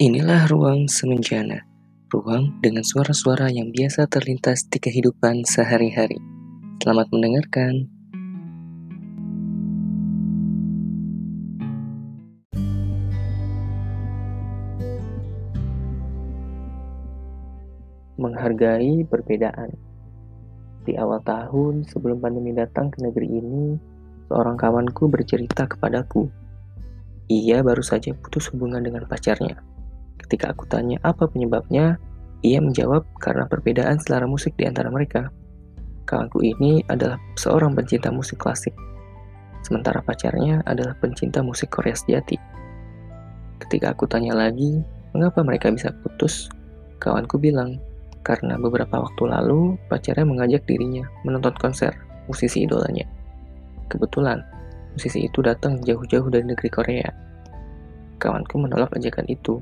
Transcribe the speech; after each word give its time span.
Inilah 0.00 0.48
ruang 0.48 0.88
semenjana, 0.88 1.68
ruang 2.08 2.56
dengan 2.64 2.80
suara-suara 2.80 3.52
yang 3.52 3.68
biasa 3.76 4.08
terlintas 4.08 4.64
di 4.64 4.80
kehidupan 4.80 5.44
sehari-hari. 5.44 6.16
Selamat 6.80 7.12
mendengarkan. 7.12 7.92
Menghargai 18.16 19.04
perbedaan. 19.04 19.76
Di 20.88 20.96
awal 20.96 21.20
tahun 21.20 21.84
sebelum 21.84 22.24
pandemi 22.24 22.56
datang 22.56 22.88
ke 22.88 22.96
negeri 23.04 23.28
ini, 23.28 23.76
seorang 24.32 24.56
kawanku 24.56 25.12
bercerita 25.12 25.68
kepadaku. 25.68 26.32
Ia 27.28 27.60
baru 27.60 27.84
saja 27.84 28.16
putus 28.16 28.48
hubungan 28.48 28.80
dengan 28.80 29.04
pacarnya 29.04 29.71
Ketika 30.32 30.48
aku 30.48 30.64
tanya 30.64 30.96
apa 31.04 31.28
penyebabnya, 31.28 32.00
ia 32.40 32.56
menjawab 32.64 33.04
karena 33.20 33.44
perbedaan 33.44 34.00
selera 34.00 34.24
musik 34.24 34.56
di 34.56 34.64
antara 34.64 34.88
mereka. 34.88 35.28
Kawanku 36.08 36.40
ini 36.40 36.80
adalah 36.88 37.20
seorang 37.36 37.76
pencinta 37.76 38.08
musik 38.08 38.40
klasik, 38.40 38.72
sementara 39.60 40.00
pacarnya 40.00 40.64
adalah 40.64 40.96
pencinta 40.96 41.44
musik 41.44 41.68
Korea 41.68 41.92
sejati. 41.92 42.40
Ketika 43.60 43.92
aku 43.92 44.08
tanya 44.08 44.32
lagi, 44.32 44.80
mengapa 45.12 45.44
mereka 45.44 45.68
bisa 45.68 45.92
putus? 46.00 46.48
Kawanku 46.96 47.36
bilang, 47.36 47.76
karena 48.24 48.56
beberapa 48.56 49.04
waktu 49.04 49.28
lalu 49.28 49.76
pacarnya 49.92 50.24
mengajak 50.24 50.64
dirinya 50.64 51.04
menonton 51.28 51.52
konser 51.60 51.92
musisi 52.24 52.64
idolanya. 52.64 53.04
Kebetulan, 53.92 54.40
musisi 54.96 55.28
itu 55.28 55.44
datang 55.44 55.76
jauh-jauh 55.84 56.32
dari 56.32 56.48
negeri 56.48 56.72
Korea. 56.72 57.12
Kawanku 58.16 58.56
menolak 58.56 58.96
ajakan 58.96 59.28
itu 59.28 59.60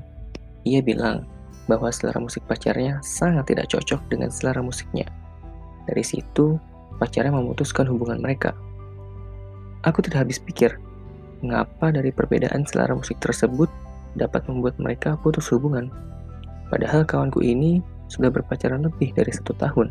ia 0.67 0.81
bilang 0.83 1.25
bahwa 1.69 1.89
selera 1.93 2.19
musik 2.19 2.43
pacarnya 2.45 2.99
sangat 3.05 3.53
tidak 3.53 3.69
cocok 3.71 4.01
dengan 4.11 4.29
selera 4.33 4.59
musiknya. 4.59 5.07
Dari 5.87 6.03
situ, 6.05 6.57
pacarnya 6.97 7.33
memutuskan 7.33 7.87
hubungan 7.89 8.21
mereka. 8.21 8.53
Aku 9.81 10.03
tidak 10.05 10.27
habis 10.27 10.37
pikir, 10.37 10.77
mengapa 11.41 11.89
dari 11.89 12.13
perbedaan 12.13 12.67
selera 12.69 12.93
musik 12.93 13.17
tersebut 13.17 13.69
dapat 14.13 14.45
membuat 14.45 14.77
mereka 14.77 15.17
putus 15.17 15.49
hubungan. 15.49 15.89
Padahal 16.69 17.03
kawanku 17.03 17.41
ini 17.41 17.81
sudah 18.11 18.29
berpacaran 18.29 18.85
lebih 18.85 19.15
dari 19.15 19.31
satu 19.31 19.55
tahun. 19.57 19.89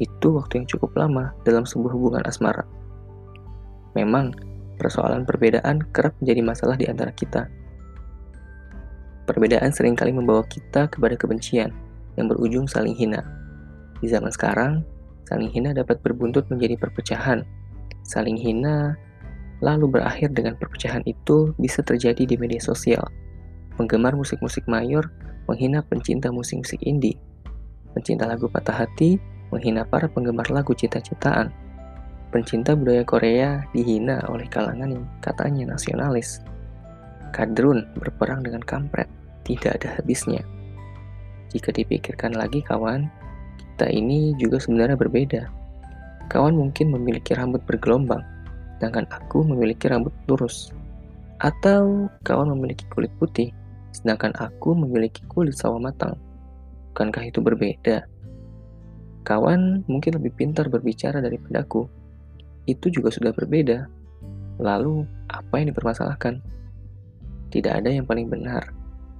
Itu 0.00 0.36
waktu 0.36 0.62
yang 0.62 0.66
cukup 0.68 0.96
lama 0.96 1.34
dalam 1.44 1.68
sebuah 1.68 1.92
hubungan 1.92 2.24
asmara. 2.24 2.64
Memang, 3.92 4.32
persoalan 4.80 5.28
perbedaan 5.28 5.84
kerap 5.92 6.16
menjadi 6.22 6.40
masalah 6.40 6.76
di 6.78 6.88
antara 6.88 7.12
kita, 7.12 7.50
Perbedaan 9.30 9.70
sering 9.70 9.94
kali 9.94 10.10
membawa 10.10 10.42
kita 10.50 10.90
kepada 10.90 11.14
kebencian 11.14 11.70
yang 12.18 12.26
berujung 12.26 12.66
saling 12.66 12.98
hina. 12.98 13.22
Di 14.02 14.10
zaman 14.10 14.34
sekarang, 14.34 14.82
saling 15.30 15.46
hina 15.54 15.70
dapat 15.70 16.02
berbuntut 16.02 16.50
menjadi 16.50 16.74
perpecahan. 16.74 17.46
Saling 18.02 18.34
hina 18.34 18.98
lalu 19.62 19.86
berakhir 19.86 20.34
dengan 20.34 20.58
perpecahan 20.58 21.06
itu 21.06 21.54
bisa 21.62 21.78
terjadi 21.86 22.26
di 22.26 22.34
media 22.34 22.58
sosial. 22.58 23.06
Penggemar 23.78 24.18
musik-musik 24.18 24.66
mayor 24.66 25.06
menghina 25.46 25.78
pencinta 25.86 26.34
musik-musik 26.34 26.82
indie. 26.82 27.14
Pencinta 27.94 28.26
lagu 28.26 28.50
patah 28.50 28.82
hati 28.82 29.14
menghina 29.54 29.86
para 29.86 30.10
penggemar 30.10 30.50
lagu 30.50 30.74
cita-citaan. 30.74 31.54
Pencinta 32.34 32.74
budaya 32.74 33.06
Korea 33.06 33.62
dihina 33.70 34.26
oleh 34.26 34.50
kalangan 34.50 34.90
yang 34.90 35.06
katanya 35.22 35.78
nasionalis. 35.78 36.42
Kadrun 37.30 37.86
berperang 37.98 38.42
dengan 38.42 38.62
kampret 38.62 39.06
tidak 39.46 39.82
ada 39.82 39.98
habisnya. 39.98 40.42
Jika 41.50 41.74
dipikirkan 41.74 42.34
lagi 42.34 42.62
kawan, 42.62 43.10
kita 43.58 43.90
ini 43.90 44.34
juga 44.38 44.62
sebenarnya 44.62 44.94
berbeda. 44.94 45.42
Kawan 46.30 46.54
mungkin 46.54 46.94
memiliki 46.94 47.34
rambut 47.34 47.58
bergelombang, 47.66 48.22
sedangkan 48.78 49.10
aku 49.10 49.42
memiliki 49.42 49.90
rambut 49.90 50.14
lurus. 50.30 50.70
Atau 51.42 52.06
kawan 52.22 52.54
memiliki 52.54 52.86
kulit 52.92 53.10
putih, 53.18 53.50
sedangkan 53.90 54.30
aku 54.38 54.78
memiliki 54.78 55.26
kulit 55.26 55.58
sawah 55.58 55.82
matang. 55.82 56.14
Bukankah 56.94 57.26
itu 57.26 57.42
berbeda? 57.42 58.06
Kawan 59.26 59.82
mungkin 59.90 60.22
lebih 60.22 60.32
pintar 60.38 60.70
berbicara 60.70 61.18
daripada 61.18 61.66
aku. 61.66 61.90
Itu 62.68 62.94
juga 62.94 63.10
sudah 63.10 63.34
berbeda. 63.34 63.90
Lalu, 64.60 65.08
apa 65.32 65.54
yang 65.58 65.72
dipermasalahkan? 65.72 66.59
Tidak 67.50 67.82
ada 67.82 67.90
yang 67.90 68.06
paling 68.06 68.30
benar 68.30 68.70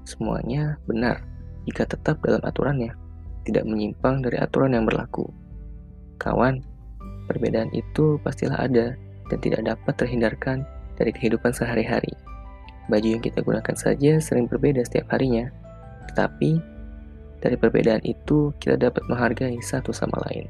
semuanya 0.06 0.80
benar 0.88 1.22
jika 1.68 1.84
tetap 1.86 2.18
dalam 2.24 2.40
aturannya, 2.42 2.96
tidak 3.44 3.68
menyimpang 3.68 4.24
dari 4.24 4.40
aturan 4.40 4.72
yang 4.72 4.88
berlaku. 4.88 5.28
Kawan, 6.16 6.64
perbedaan 7.28 7.68
itu 7.76 8.16
pastilah 8.24 8.64
ada 8.64 8.96
dan 9.28 9.38
tidak 9.38 9.60
dapat 9.62 9.94
terhindarkan 10.00 10.64
dari 10.96 11.12
kehidupan 11.12 11.52
sehari-hari. 11.52 12.12
Baju 12.90 13.06
yang 13.06 13.22
kita 13.22 13.44
gunakan 13.44 13.76
saja 13.76 14.18
sering 14.18 14.50
berbeda 14.50 14.82
setiap 14.82 15.12
harinya, 15.14 15.52
tetapi 16.10 16.58
dari 17.40 17.56
perbedaan 17.56 18.02
itu 18.04 18.50
kita 18.58 18.76
dapat 18.76 19.04
menghargai 19.06 19.56
satu 19.62 19.94
sama 19.94 20.18
lain. 20.28 20.48